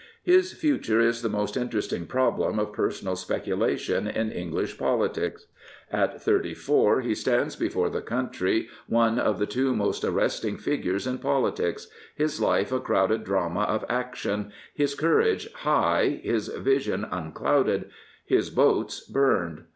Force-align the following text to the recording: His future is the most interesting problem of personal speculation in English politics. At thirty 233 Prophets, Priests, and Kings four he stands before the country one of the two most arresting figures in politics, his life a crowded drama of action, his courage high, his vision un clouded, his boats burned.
His 0.23 0.53
future 0.53 0.99
is 0.99 1.21
the 1.21 1.29
most 1.29 1.55
interesting 1.55 2.07
problem 2.07 2.57
of 2.57 2.73
personal 2.73 3.15
speculation 3.15 4.07
in 4.07 4.31
English 4.31 4.79
politics. 4.79 5.45
At 5.91 6.19
thirty 6.19 6.55
233 6.55 6.55
Prophets, 6.55 7.05
Priests, 7.05 7.27
and 7.27 7.43
Kings 7.43 7.53
four 7.59 7.61
he 7.61 7.69
stands 7.69 7.71
before 7.71 7.89
the 7.91 8.07
country 8.07 8.67
one 8.87 9.19
of 9.19 9.37
the 9.37 9.45
two 9.45 9.75
most 9.75 10.03
arresting 10.03 10.57
figures 10.57 11.05
in 11.05 11.19
politics, 11.19 11.87
his 12.15 12.41
life 12.41 12.71
a 12.71 12.79
crowded 12.79 13.23
drama 13.23 13.59
of 13.61 13.85
action, 13.89 14.51
his 14.73 14.95
courage 14.95 15.47
high, 15.53 16.19
his 16.23 16.47
vision 16.47 17.05
un 17.05 17.31
clouded, 17.31 17.91
his 18.25 18.49
boats 18.49 19.01
burned. 19.07 19.65